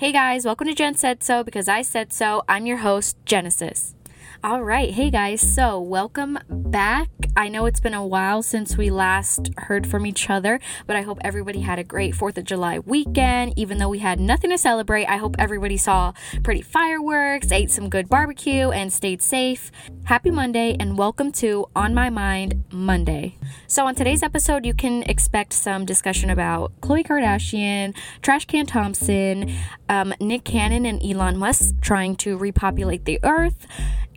[0.00, 2.42] Hey guys, welcome to Jen Said So because I said so.
[2.48, 3.94] I'm your host, Genesis.
[4.42, 7.10] All right, hey guys, so welcome back.
[7.36, 11.02] I know it's been a while since we last heard from each other, but I
[11.02, 13.52] hope everybody had a great 4th of July weekend.
[13.56, 16.12] Even though we had nothing to celebrate, I hope everybody saw
[16.42, 19.70] pretty fireworks, ate some good barbecue, and stayed safe.
[20.04, 23.36] Happy Monday, and welcome to On My Mind Monday.
[23.68, 29.54] So, on today's episode, you can expect some discussion about Khloe Kardashian, Trash Can Thompson,
[29.88, 33.68] um, Nick Cannon, and Elon Musk trying to repopulate the earth.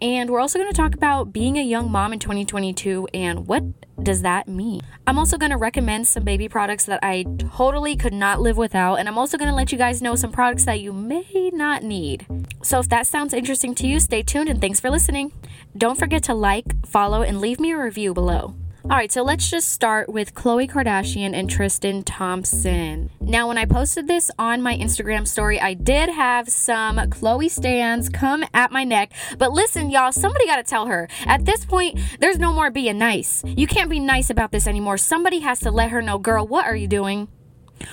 [0.03, 3.63] And we're also going to talk about being a young mom in 2022 and what
[4.01, 4.81] does that mean?
[5.05, 8.95] I'm also going to recommend some baby products that I totally could not live without.
[8.95, 11.83] And I'm also going to let you guys know some products that you may not
[11.83, 12.25] need.
[12.61, 15.31] So if that sounds interesting to you, stay tuned and thanks for listening.
[15.77, 18.55] Don't forget to like, follow, and leave me a review below.
[18.85, 23.11] All right, so let's just start with Khloe Kardashian and Tristan Thompson.
[23.21, 28.09] Now, when I posted this on my Instagram story, I did have some Khloe stands
[28.09, 29.13] come at my neck.
[29.37, 31.07] But listen, y'all, somebody got to tell her.
[31.25, 33.41] At this point, there's no more being nice.
[33.45, 34.97] You can't be nice about this anymore.
[34.97, 37.29] Somebody has to let her know, girl, what are you doing?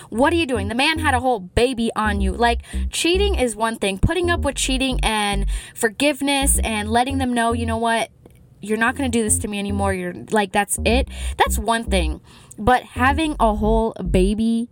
[0.08, 0.66] What are you doing?
[0.66, 2.32] The man had a whole baby on you.
[2.32, 3.98] Like, cheating is one thing.
[3.98, 8.10] Putting up with cheating and forgiveness and letting them know, you know what?
[8.61, 9.94] You're not going to do this to me anymore.
[9.94, 11.08] You're like, that's it.
[11.39, 12.20] That's one thing.
[12.58, 14.69] But having a whole baby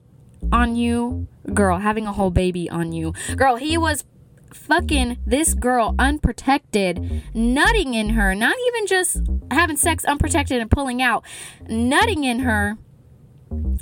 [0.53, 4.05] on you, girl, having a whole baby on you, girl, he was
[4.53, 11.03] fucking this girl unprotected, nutting in her, not even just having sex unprotected and pulling
[11.03, 11.25] out,
[11.69, 12.79] nutting in her,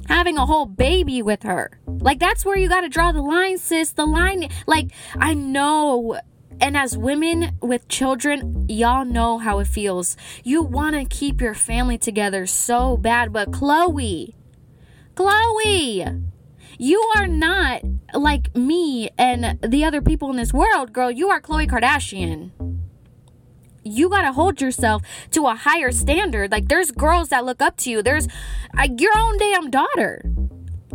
[0.09, 1.81] having a whole baby with her.
[1.87, 3.93] Like, that's where you got to draw the line, sis.
[3.93, 6.21] The line, like, I know
[6.61, 10.17] and as women with children, y'all know how it feels.
[10.45, 14.35] You want to keep your family together so bad, but Khloe,
[15.15, 16.23] Khloe,
[16.79, 17.83] you are not
[18.15, 21.11] like me and the other people in this world, girl.
[21.11, 22.51] You are Khloe Kardashian.
[23.83, 26.51] You got to hold yourself to a higher standard.
[26.51, 28.03] Like, there's girls that look up to you.
[28.03, 28.27] There's
[28.77, 30.23] uh, your own damn daughter.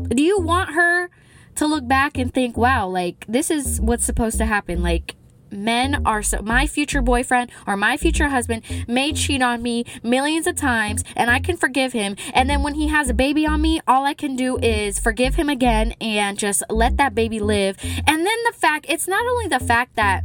[0.10, 1.10] Do you want her
[1.56, 4.84] to look back and think, wow, like, this is what's supposed to happen?
[4.84, 5.16] Like,
[5.52, 10.48] men are so my future boyfriend or my future husband may cheat on me millions
[10.48, 12.16] of times and I can forgive him.
[12.34, 15.36] And then when he has a baby on me all I can do is forgive
[15.36, 17.78] him again and just let that baby live.
[17.82, 20.24] And then the fact it's not only the fact that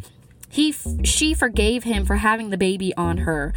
[0.49, 0.73] he
[1.05, 3.53] she forgave him for having the baby on her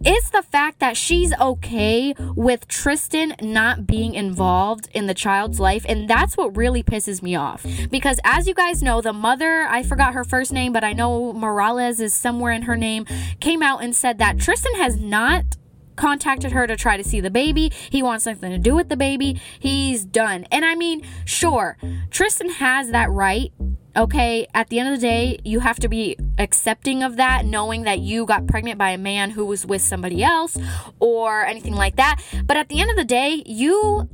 [0.00, 5.84] it's the fact that she's okay with Tristan not being involved in the child's life.
[5.88, 7.66] And that's what really pisses me off.
[7.90, 11.32] Because as you guys know, the mother, I forgot her first name, but I know
[11.32, 13.06] Morales is somewhere in her name,
[13.40, 15.44] came out and said that Tristan has not
[15.96, 17.70] contacted her to try to see the baby.
[17.90, 19.40] He wants something to do with the baby.
[19.58, 20.44] He's done.
[20.50, 21.76] And I mean, sure,
[22.10, 23.52] Tristan has that right
[23.96, 27.82] okay, at the end of the day, you have to be accepting of that, knowing
[27.82, 30.56] that you got pregnant by a man who was with somebody else
[31.00, 32.20] or anything like that.
[32.44, 34.08] But at the end of the day, you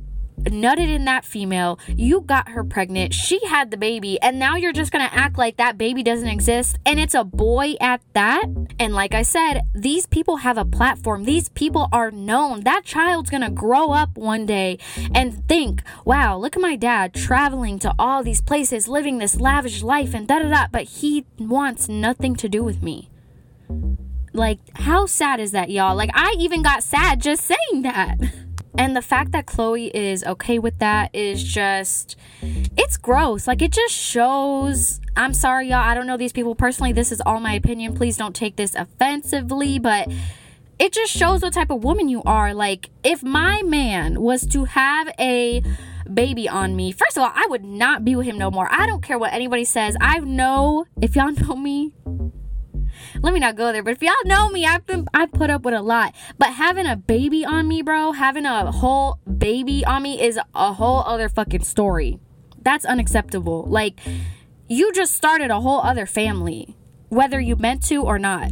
[0.45, 4.73] nutted in that female, you got her pregnant, she had the baby, and now you're
[4.73, 8.45] just gonna act like that baby doesn't exist and it's a boy at that.
[8.79, 12.61] And like I said, these people have a platform, these people are known.
[12.61, 14.79] That child's gonna grow up one day
[15.13, 19.83] and think, wow, look at my dad traveling to all these places, living this lavish
[19.83, 23.09] life, and da da da, but he wants nothing to do with me.
[24.33, 25.95] Like, how sad is that, y'all?
[25.95, 28.17] Like, I even got sad just saying that.
[28.77, 32.15] And the fact that Khloe is okay with that is just,
[32.77, 33.47] it's gross.
[33.47, 35.01] Like, it just shows.
[35.15, 35.79] I'm sorry, y'all.
[35.79, 36.93] I don't know these people personally.
[36.93, 37.93] This is all my opinion.
[37.93, 40.09] Please don't take this offensively, but
[40.79, 42.53] it just shows what type of woman you are.
[42.53, 45.61] Like, if my man was to have a
[46.11, 48.67] baby on me, first of all, I would not be with him no more.
[48.71, 49.95] I don't care what anybody says.
[49.99, 51.91] I know, if y'all know me,
[53.21, 53.83] let me not go there.
[53.83, 56.15] But if y'all know me, I've been I put up with a lot.
[56.37, 60.73] But having a baby on me, bro, having a whole baby on me is a
[60.73, 62.19] whole other fucking story.
[62.61, 63.63] That's unacceptable.
[63.63, 63.99] Like
[64.67, 66.77] you just started a whole other family,
[67.09, 68.51] whether you meant to or not.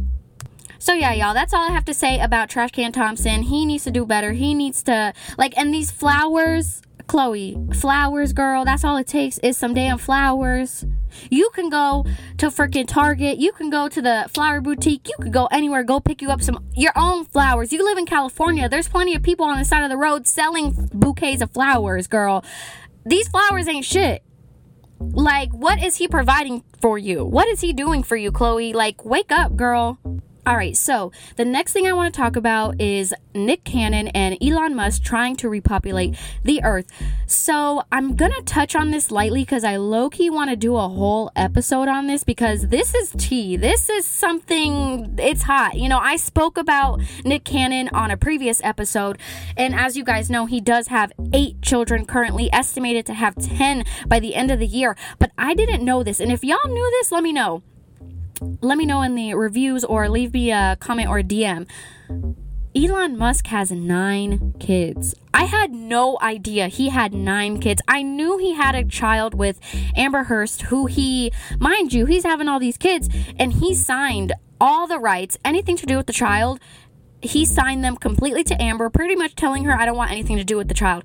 [0.78, 3.42] So yeah, y'all, that's all I have to say about Trash Can Thompson.
[3.42, 4.32] He needs to do better.
[4.32, 8.64] He needs to like and these flowers Khloe, flowers, girl.
[8.64, 10.86] That's all it takes is some damn flowers.
[11.28, 12.06] You can go
[12.38, 13.38] to freaking Target.
[13.38, 15.08] You can go to the flower boutique.
[15.08, 15.82] You could go anywhere.
[15.82, 17.72] Go pick you up some your own flowers.
[17.72, 18.68] You live in California.
[18.68, 22.44] There's plenty of people on the side of the road selling bouquets of flowers, girl.
[23.04, 24.22] These flowers ain't shit.
[25.00, 27.24] Like, what is he providing for you?
[27.24, 28.72] What is he doing for you, Khloe?
[28.72, 29.98] Like, wake up, girl.
[30.46, 34.38] All right, so the next thing I want to talk about is Nick Cannon and
[34.42, 36.86] Elon Musk trying to repopulate the earth.
[37.26, 40.76] So I'm going to touch on this lightly because I low key want to do
[40.76, 43.58] a whole episode on this because this is tea.
[43.58, 45.74] This is something, it's hot.
[45.74, 49.18] You know, I spoke about Nick Cannon on a previous episode,
[49.58, 53.84] and as you guys know, he does have eight children currently, estimated to have 10
[54.06, 54.96] by the end of the year.
[55.18, 57.62] But I didn't know this, and if y'all knew this, let me know
[58.40, 61.68] let me know in the reviews or leave me a comment or a DM.
[62.74, 65.14] Elon Musk has nine kids.
[65.34, 67.82] I had no idea he had nine kids.
[67.88, 69.58] I knew he had a child with
[69.96, 73.08] Amber Heard, who he, mind you, he's having all these kids,
[73.38, 76.60] and he signed all the rights, anything to do with the child.
[77.22, 80.44] He signed them completely to Amber, pretty much telling her, I don't want anything to
[80.44, 81.04] do with the child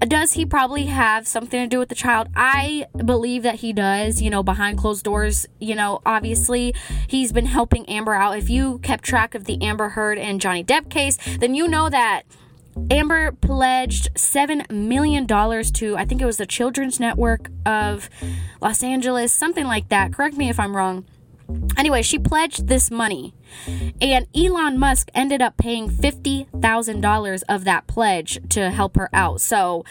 [0.00, 2.28] does he probably have something to do with the child?
[2.34, 5.46] I believe that he does, you know, behind closed doors.
[5.60, 6.74] You know, obviously,
[7.06, 8.38] he's been helping Amber out.
[8.38, 11.88] If you kept track of the Amber Heard and Johnny Depp case, then you know
[11.88, 12.22] that
[12.90, 18.10] Amber pledged $7 million to, I think it was the Children's Network of
[18.60, 20.12] Los Angeles, something like that.
[20.12, 21.04] Correct me if I'm wrong.
[21.76, 23.34] Anyway, she pledged this money,
[24.00, 29.40] and Elon Musk ended up paying $50,000 of that pledge to help her out.
[29.40, 29.84] So,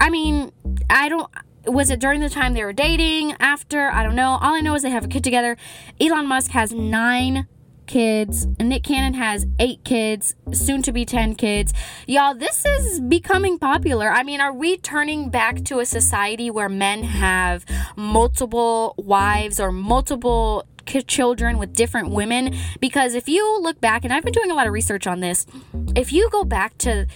[0.00, 0.52] I mean,
[0.90, 1.30] I don't.
[1.66, 3.34] Was it during the time they were dating?
[3.40, 3.90] After?
[3.90, 4.38] I don't know.
[4.40, 5.56] All I know is they have a kid together.
[6.00, 7.46] Elon Musk has nine
[7.88, 8.46] kids.
[8.60, 11.72] Nick Cannon has eight kids, soon to be 10 kids.
[12.06, 14.10] Y'all, this is becoming popular.
[14.10, 17.64] I mean, are we turning back to a society where men have
[17.96, 20.64] multiple wives or multiple
[21.06, 22.56] children with different women?
[22.80, 25.46] Because if you look back, and I've been doing a lot of research on this,
[25.94, 27.06] if you go back to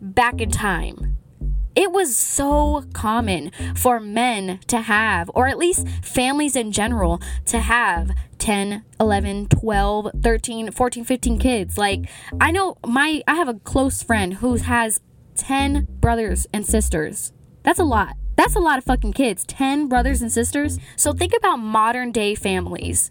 [0.00, 1.18] back in time,
[1.74, 7.60] it was so common for men to have, or at least families in general, to
[7.60, 11.78] have 10, 11, 12, 13, 14, 15 kids.
[11.78, 12.08] Like,
[12.40, 15.00] I know my, I have a close friend who has
[15.36, 17.32] 10 brothers and sisters.
[17.62, 18.16] That's a lot.
[18.38, 19.44] That's a lot of fucking kids.
[19.46, 20.78] 10 brothers and sisters.
[20.94, 23.10] So think about modern day families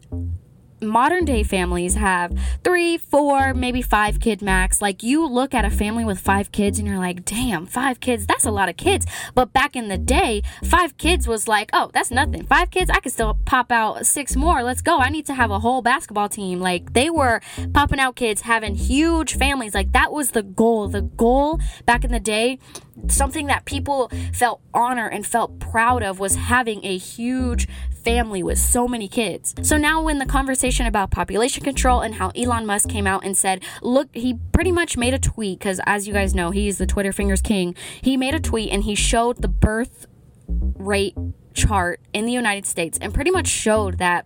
[0.82, 4.82] modern day families have three, four, maybe five kid max.
[4.82, 8.28] Like you look at a family with five kids and you're like, damn, five kids,
[8.28, 9.06] that's a lot of kids.
[9.34, 12.46] But back in the day, five kids was like, oh, that's nothing.
[12.46, 14.64] Five kids, I could still pop out six more.
[14.64, 15.00] Let's go.
[15.00, 16.60] I need to have a whole basketball team.
[16.60, 17.42] Like they were
[17.74, 19.74] popping out kids, having huge families.
[19.74, 20.88] Like that was the goal.
[20.88, 22.60] The goal back in the day
[23.08, 27.68] something that people felt honor and felt proud of was having a huge
[28.04, 29.54] family with so many kids.
[29.62, 33.36] So now, when the conversation about population control and how Elon Musk came out and
[33.36, 36.86] said, look, he pretty much made a tweet, because as you guys know, he's the
[36.86, 37.76] Twitter fingers king.
[38.02, 40.08] He made a tweet and he showed the birth
[40.48, 41.16] rate
[41.54, 44.26] chart in the United States and pretty much showed that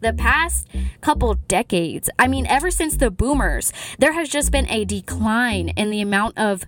[0.00, 0.68] the past
[1.00, 5.90] couple decades, I mean, ever since the boomers, there has just been a decline in
[5.90, 6.64] the amount of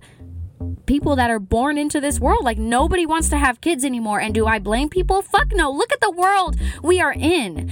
[0.86, 2.44] people that are born into this world.
[2.44, 4.20] Like nobody wants to have kids anymore.
[4.20, 5.22] And do I blame people?
[5.22, 5.70] Fuck no.
[5.70, 7.70] Look at the world we are in.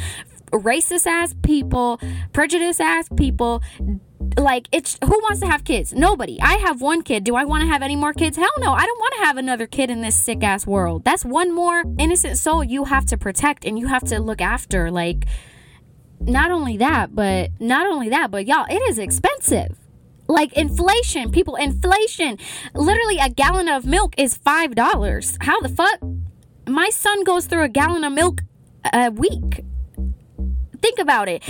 [0.53, 2.01] Racist ass people,
[2.33, 3.63] prejudice ass people.
[4.37, 5.93] Like it's who wants to have kids?
[5.93, 6.41] Nobody.
[6.41, 7.25] I have one kid.
[7.25, 8.37] Do I want to have any more kids?
[8.37, 8.73] Hell no.
[8.73, 11.05] I don't want to have another kid in this sick ass world.
[11.05, 14.91] That's one more innocent soul you have to protect and you have to look after.
[14.91, 15.27] Like
[16.21, 19.77] not only that, but not only that, but y'all, it is expensive
[20.29, 22.39] like inflation, people, inflation.
[22.75, 25.39] Literally, a gallon of milk is five dollars.
[25.41, 26.01] How the fuck?
[26.69, 28.43] My son goes through a gallon of milk
[28.93, 29.65] a week.
[30.81, 31.43] Think about it.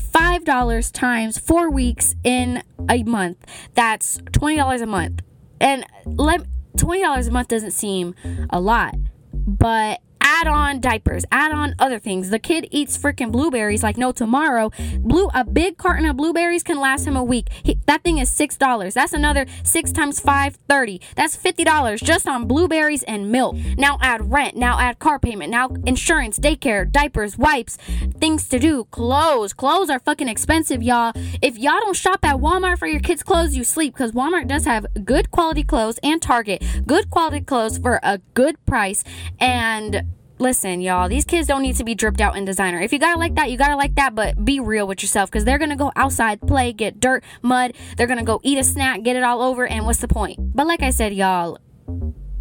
[0.00, 3.38] Five dollars times four weeks in a month.
[3.74, 5.22] That's twenty dollars a month.
[5.60, 6.42] And let
[6.76, 8.14] twenty dollars a month doesn't seem
[8.50, 8.94] a lot,
[9.32, 12.30] but add on diapers, add on other things.
[12.30, 14.70] The kid eats freaking blueberries like no tomorrow.
[15.00, 17.48] Blue a big carton of blueberries can last him a week.
[17.62, 18.94] He, that thing is six dollars.
[18.94, 21.00] That's another six times five thirty.
[21.16, 23.56] That's fifty dollars just on blueberries and milk.
[23.76, 24.56] Now add rent.
[24.56, 25.50] Now add car payment.
[25.50, 27.76] Now insurance, daycare, diapers, wipes,
[28.18, 29.52] things to do, clothes.
[29.52, 31.12] Clothes are fucking expensive, y'all.
[31.40, 34.64] If y'all don't shop at Walmart for your kids' clothes, you sleep because Walmart does
[34.64, 39.04] have good quality clothes and Target good quality clothes for a good price
[39.40, 40.11] and
[40.42, 42.80] listen, y'all, these kids don't need to be dripped out in designer.
[42.80, 45.44] If you gotta like that, you gotta like that, but be real with yourself because
[45.44, 47.74] they're gonna go outside, play, get dirt, mud.
[47.96, 50.38] They're gonna go eat a snack, get it all over, and what's the point?
[50.54, 51.58] But like I said, y'all,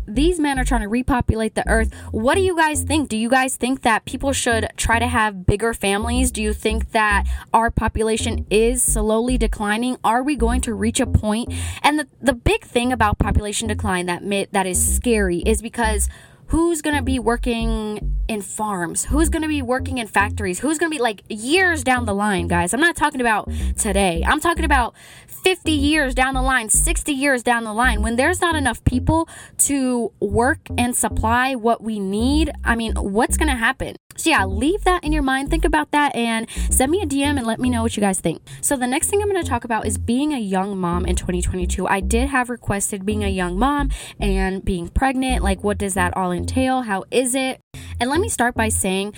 [0.07, 1.93] these men are trying to repopulate the earth.
[2.11, 3.07] What do you guys think?
[3.07, 6.31] Do you guys think that people should try to have bigger families?
[6.31, 9.97] Do you think that our population is slowly declining?
[10.03, 11.53] Are we going to reach a point?
[11.81, 16.09] And the, the big thing about population decline that that is scary is because
[16.51, 19.05] who's going to be working in farms?
[19.05, 20.59] Who's going to be working in factories?
[20.59, 22.73] Who's going to be like years down the line, guys?
[22.73, 24.21] I'm not talking about today.
[24.27, 24.93] I'm talking about
[25.27, 29.29] 50 years down the line, 60 years down the line, when there's not enough people
[29.59, 33.95] to work and supply what we need, I mean, what's going to happen?
[34.21, 34.57] So, yeah, mm-hmm.
[34.57, 35.49] leave that in your mind.
[35.49, 38.19] Think about that and send me a DM and let me know what you guys
[38.19, 38.43] think.
[38.61, 41.15] So, the next thing I'm going to talk about is being a young mom in
[41.15, 41.87] 2022.
[41.87, 45.43] I did have requested being a young mom and being pregnant.
[45.43, 46.83] Like, what does that all entail?
[46.83, 47.61] How is it?
[47.99, 49.15] And let me start by saying,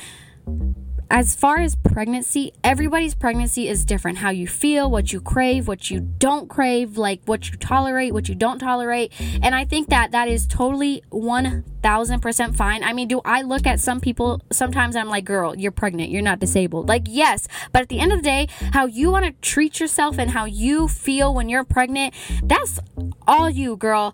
[1.10, 4.20] as far as pregnancy, everybody's pregnancy is different.
[4.20, 8.30] How you feel, what you crave, what you don't crave, like what you tolerate, what
[8.30, 9.12] you don't tolerate.
[9.42, 12.84] And I think that that is totally 1000% fine.
[12.84, 16.22] I mean, do I look at some people sometimes I'm like, girl, you're pregnant, you're
[16.22, 16.88] not disabled?
[16.88, 17.48] Like, yes.
[17.72, 20.46] But at the end of the day, how you want to treat yourself and how
[20.46, 22.80] you feel when you're pregnant, that's
[23.28, 24.14] all you, girl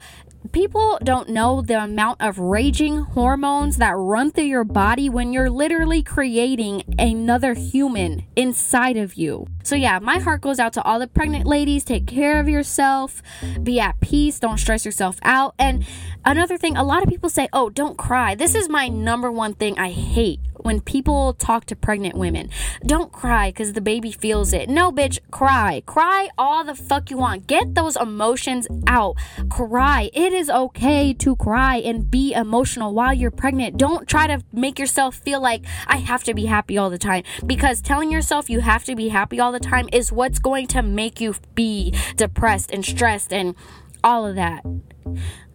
[0.51, 5.50] people don't know the amount of raging hormones that run through your body when you're
[5.50, 9.48] literally creating another human inside of you.
[9.63, 11.84] So, yeah, my heart goes out to all the pregnant ladies.
[11.84, 13.22] Take care of yourself,
[13.62, 15.55] be at peace, don't stress yourself out.
[15.60, 15.86] And
[16.25, 18.36] another thing, a lot of people say, oh, don't cry.
[18.36, 22.49] This is my number one thing I hate when people talk to pregnant women.
[22.85, 24.69] Don't cry because the baby feels it.
[24.69, 25.83] No, bitch, cry.
[25.85, 27.47] Cry all the fuck you want.
[27.47, 29.15] Get those emotions out.
[29.49, 30.09] Cry.
[30.13, 33.77] It is okay to cry and be emotional while you're pregnant.
[33.77, 37.23] Don't try to make yourself feel like I have to be happy all the time
[37.45, 40.81] because telling yourself you have to be happy all the time is what's going to
[40.81, 43.55] make you be depressed and stressed and
[44.03, 44.63] all of that.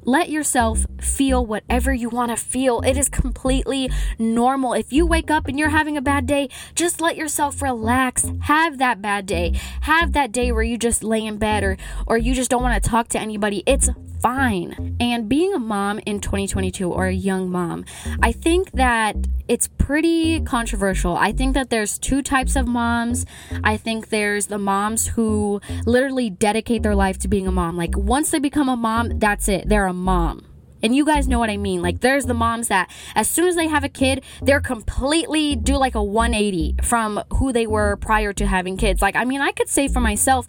[0.05, 2.81] Let yourself feel whatever you want to feel.
[2.83, 4.75] It is completely normal.
[4.75, 8.31] If you wake up and you're having a bad day, just let yourself relax.
[8.43, 9.59] Have that bad day.
[9.83, 12.83] Have that day where you just lay in bed or or you just don't want
[12.83, 13.63] to talk to anybody.
[13.67, 13.89] It's
[14.25, 14.97] fine.
[15.01, 17.85] And being a mom in 2022 or a young mom,
[18.23, 19.17] I think that
[19.49, 21.15] it's pretty controversial.
[21.15, 23.27] I think that there's two types of moms.
[23.63, 27.77] I think there's the moms who literally dedicate their life to being a mom.
[27.77, 29.69] Like once they become a mom, that's it.
[29.69, 30.47] They're a mom.
[30.83, 31.81] And you guys know what I mean.
[31.81, 35.79] Like, there's the moms that, as soon as they have a kid, they're completely do
[35.79, 39.01] like a 180 from who they were prior to having kids.
[39.01, 40.47] Like, I mean, I could say for myself,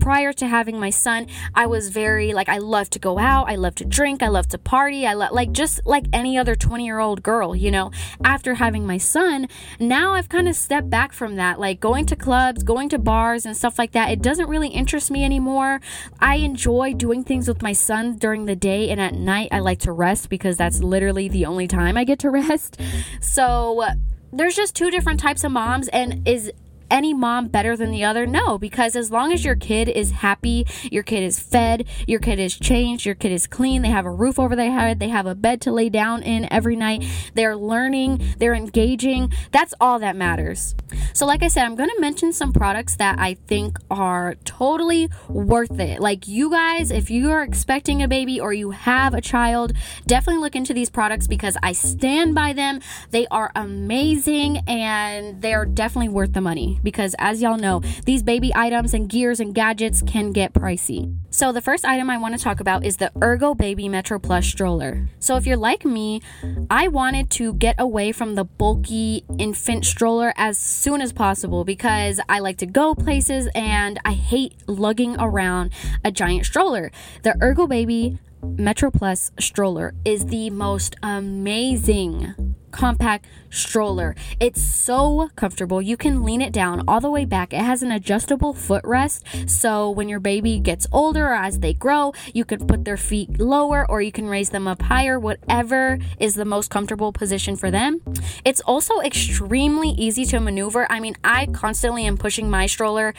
[0.00, 3.56] prior to having my son, I was very like I love to go out, I
[3.56, 7.22] love to drink, I love to party, I love like just like any other 20-year-old
[7.22, 7.90] girl, you know.
[8.24, 12.16] After having my son, now I've kind of stepped back from that, like going to
[12.16, 14.10] clubs, going to bars and stuff like that.
[14.10, 15.80] It doesn't really interest me anymore.
[16.20, 19.80] I enjoy doing things with my son during the day and at night I like
[19.80, 22.80] to rest because that's literally the only time I get to rest.
[23.20, 23.94] So uh,
[24.32, 26.52] there's just two different types of moms and is
[26.90, 28.26] any mom better than the other?
[28.26, 32.38] No, because as long as your kid is happy, your kid is fed, your kid
[32.38, 35.26] is changed, your kid is clean, they have a roof over their head, they have
[35.26, 40.16] a bed to lay down in every night, they're learning, they're engaging, that's all that
[40.16, 40.74] matters.
[41.12, 45.08] So, like I said, I'm going to mention some products that I think are totally
[45.28, 46.00] worth it.
[46.00, 49.72] Like, you guys, if you are expecting a baby or you have a child,
[50.06, 52.80] definitely look into these products because I stand by them.
[53.10, 58.22] They are amazing and they are definitely worth the money because, as y'all know, these
[58.22, 61.16] baby items and gears and gadgets can get pricey.
[61.30, 64.46] So, the first item I want to talk about is the Ergo Baby Metro Plus
[64.46, 65.08] stroller.
[65.18, 66.22] So, if you're like me,
[66.70, 72.20] I wanted to get away from the bulky infant stroller as soon as possible because
[72.28, 75.72] I like to go places and I hate lugging around
[76.04, 76.90] a giant stroller.
[77.22, 84.14] The Ergo Baby Metro Plus stroller is the most amazing compact stroller.
[84.38, 85.80] It's so comfortable.
[85.80, 87.54] You can lean it down all the way back.
[87.54, 89.48] It has an adjustable footrest.
[89.48, 93.40] So when your baby gets older or as they grow, you can put their feet
[93.40, 97.70] lower or you can raise them up higher, whatever is the most comfortable position for
[97.70, 98.02] them.
[98.44, 100.86] It's also extremely easy to maneuver.
[100.92, 103.14] I mean, I constantly am pushing my stroller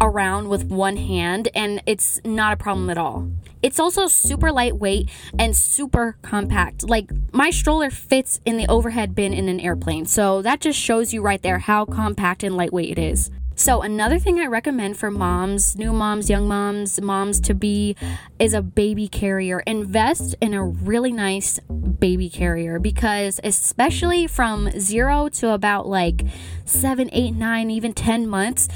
[0.00, 3.28] around with one hand and it's not a problem at all.
[3.62, 6.88] It's also super lightweight and super compact.
[6.88, 10.06] Like my stroller fits in the overhead bin in an airplane.
[10.06, 13.30] So that just shows you right there how compact and lightweight it is.
[13.54, 17.94] So, another thing I recommend for moms, new moms, young moms, moms to be
[18.38, 19.60] is a baby carrier.
[19.66, 26.24] Invest in a really nice baby carrier because, especially from zero to about like
[26.64, 28.68] seven, eight, nine, even 10 months,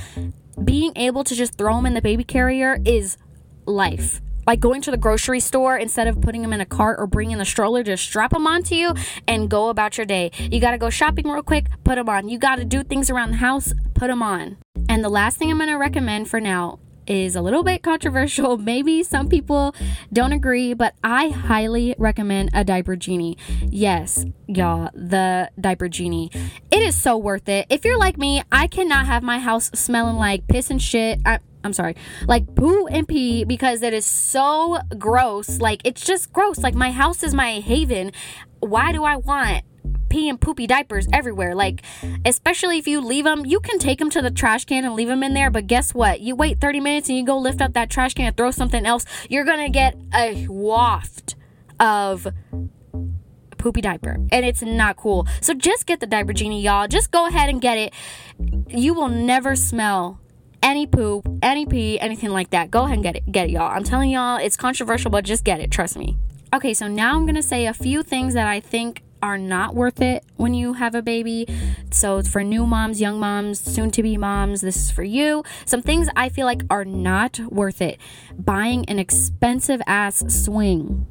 [0.62, 3.16] being able to just throw them in the baby carrier is
[3.64, 7.06] life like going to the grocery store instead of putting them in a cart or
[7.06, 8.94] bringing the stroller just strap them onto you
[9.26, 12.28] and go about your day you got to go shopping real quick put them on
[12.28, 14.56] you got to do things around the house put them on
[14.88, 18.56] and the last thing i'm going to recommend for now is a little bit controversial.
[18.66, 19.74] Maybe some people
[20.12, 23.38] don't agree, but I highly recommend a diaper genie.
[23.68, 26.30] Yes, y'all, the diaper genie.
[26.70, 27.66] It is so worth it.
[27.70, 31.20] If you're like me, I cannot have my house smelling like piss and shit.
[31.24, 31.96] I, I'm sorry,
[32.26, 35.60] like poo and pee because it is so gross.
[35.60, 36.58] Like, it's just gross.
[36.58, 38.12] Like, my house is my haven.
[38.60, 39.64] Why do I want
[40.08, 41.54] pee and poopy diapers everywhere.
[41.54, 41.82] Like,
[42.24, 45.08] especially if you leave them, you can take them to the trash can and leave
[45.08, 45.50] them in there.
[45.50, 46.20] But guess what?
[46.20, 48.86] You wait 30 minutes and you go lift up that trash can and throw something
[48.86, 51.34] else, you're going to get a waft
[51.78, 52.26] of
[53.58, 55.26] poopy diaper and it's not cool.
[55.40, 56.88] So just get the diaper genie, y'all.
[56.88, 57.92] Just go ahead and get it.
[58.68, 60.20] You will never smell
[60.66, 62.72] any poop, any pee, anything like that.
[62.72, 63.30] Go ahead and get it.
[63.30, 63.70] Get it, y'all.
[63.70, 65.70] I'm telling y'all, it's controversial, but just get it.
[65.70, 66.18] Trust me.
[66.52, 70.02] Okay, so now I'm to say a few things that I think are not worth
[70.02, 71.46] it when you have a baby.
[71.92, 75.44] So, it's for new moms, young moms, soon to be moms, this is for you.
[75.64, 77.98] Some things I feel like are not worth it.
[78.36, 81.06] Buying an expensive ass swing.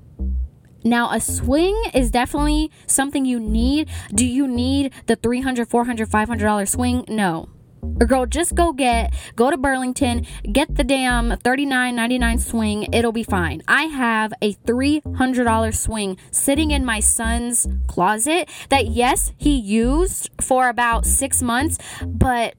[0.83, 3.89] Now, a swing is definitely something you need.
[4.13, 7.05] Do you need the $300, $400, $500 swing?
[7.07, 7.49] No.
[7.99, 12.87] Or girl, just go get, go to Burlington, get the damn $39.99 swing.
[12.93, 13.61] It'll be fine.
[13.67, 20.69] I have a $300 swing sitting in my son's closet that, yes, he used for
[20.69, 22.55] about six months, but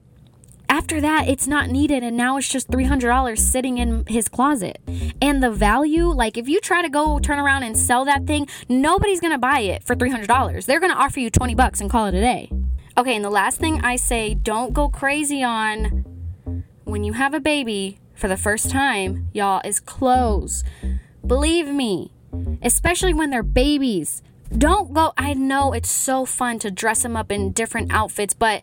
[0.68, 4.80] after that, it's not needed, and now it's just $300 sitting in his closet.
[5.23, 8.49] And the value, like if you try to go turn around and sell that thing,
[8.68, 10.66] nobody's gonna buy it for $300.
[10.66, 12.50] They're gonna offer you 20 bucks and call it a day.
[12.98, 16.04] Okay, and the last thing I say don't go crazy on
[16.84, 20.64] when you have a baby for the first time, y'all, is clothes.
[21.26, 22.12] Believe me,
[22.62, 24.22] especially when they're babies.
[24.56, 25.12] Don't go.
[25.16, 28.62] I know it's so fun to dress them up in different outfits, but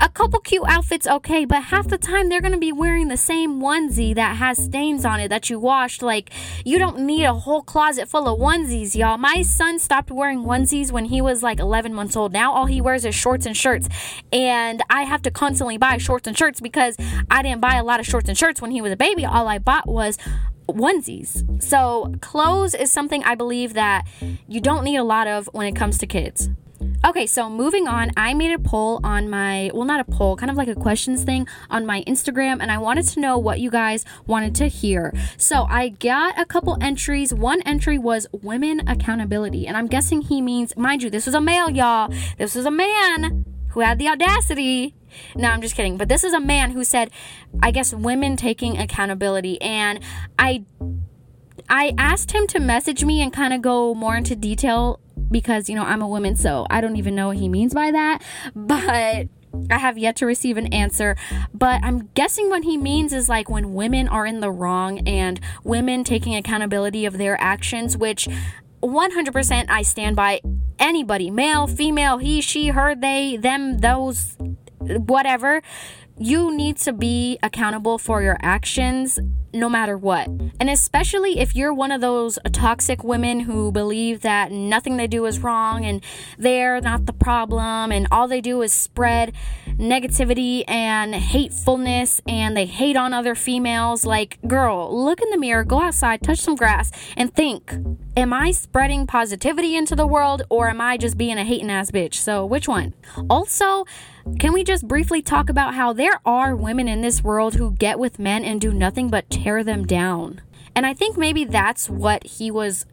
[0.00, 1.44] a couple cute outfits, okay.
[1.44, 5.20] But half the time they're gonna be wearing the same onesie that has stains on
[5.20, 6.02] it that you washed.
[6.02, 6.30] Like,
[6.64, 9.18] you don't need a whole closet full of onesies, y'all.
[9.18, 12.32] My son stopped wearing onesies when he was like 11 months old.
[12.32, 13.88] Now all he wears is shorts and shirts.
[14.32, 16.96] And I have to constantly buy shorts and shirts because
[17.30, 19.24] I didn't buy a lot of shorts and shirts when he was a baby.
[19.24, 20.18] All I bought was
[20.72, 21.62] onesies.
[21.62, 24.06] So, clothes is something I believe that
[24.48, 26.48] you don't need a lot of when it comes to kids.
[27.04, 30.50] Okay, so moving on, I made a poll on my, well, not a poll, kind
[30.50, 33.70] of like a questions thing on my Instagram, and I wanted to know what you
[33.70, 35.12] guys wanted to hear.
[35.36, 37.34] So I got a couple entries.
[37.34, 41.40] One entry was women accountability, and I'm guessing he means, mind you, this was a
[41.40, 42.12] male, y'all.
[42.38, 44.94] This was a man who had the audacity.
[45.34, 45.96] No, I'm just kidding.
[45.96, 47.10] But this is a man who said,
[47.62, 49.60] I guess women taking accountability.
[49.60, 50.00] And
[50.38, 50.64] I
[51.68, 55.74] I asked him to message me and kind of go more into detail because, you
[55.74, 58.22] know, I'm a woman, so I don't even know what he means by that.
[58.54, 59.28] But
[59.70, 61.16] I have yet to receive an answer,
[61.52, 65.40] but I'm guessing what he means is like when women are in the wrong and
[65.62, 68.28] women taking accountability of their actions, which
[68.82, 70.40] 100% I stand by
[70.78, 74.36] anybody, male, female, he, she, her, they, them, those,
[75.06, 75.62] whatever.
[76.18, 79.18] You need to be accountable for your actions
[79.52, 80.28] no matter what.
[80.60, 85.26] And especially if you're one of those toxic women who believe that nothing they do
[85.26, 86.02] is wrong and
[86.38, 89.32] they're not the problem and all they do is spread
[89.66, 94.04] negativity and hatefulness and they hate on other females.
[94.04, 97.72] Like, girl, look in the mirror, go outside, touch some grass, and think
[98.14, 101.90] Am I spreading positivity into the world or am I just being a hating ass
[101.90, 102.12] bitch?
[102.12, 102.92] So, which one?
[103.30, 103.86] Also,
[104.38, 107.98] can we just briefly talk about how there are women in this world who get
[107.98, 109.86] with men and do nothing but tear them mm-hmm.
[109.86, 110.40] down?
[110.74, 112.86] And I think maybe that's what he was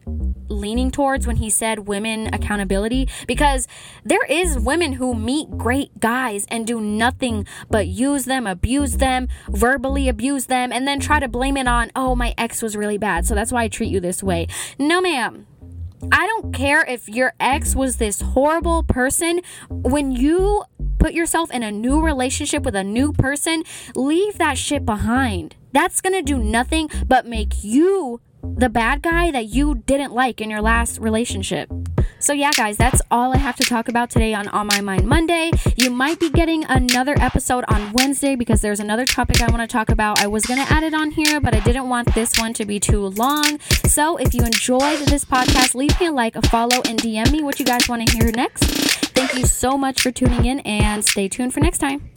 [0.48, 3.68] leaning towards when he said women accountability because
[4.04, 9.28] there is women who meet great guys and do nothing but use them, abuse them,
[9.48, 12.98] verbally abuse them and then try to blame it on, "Oh, my ex was really
[12.98, 14.46] bad, so that's why I treat you this way."
[14.78, 15.46] No, ma'am.
[16.12, 19.40] I don't care if your ex was this horrible person.
[19.68, 20.64] When you
[20.98, 25.56] put yourself in a new relationship with a new person, leave that shit behind.
[25.72, 30.50] That's gonna do nothing but make you the bad guy that you didn't like in
[30.50, 31.70] your last relationship.
[32.20, 35.06] So, yeah, guys, that's all I have to talk about today on On My Mind
[35.06, 35.50] Monday.
[35.76, 39.66] You might be getting another episode on Wednesday because there's another topic I want to
[39.66, 40.20] talk about.
[40.20, 42.66] I was going to add it on here, but I didn't want this one to
[42.66, 43.58] be too long.
[43.86, 47.42] So, if you enjoyed this podcast, leave me a like, a follow, and DM me
[47.42, 48.64] what you guys want to hear next.
[49.14, 52.09] Thank you so much for tuning in and stay tuned for next time.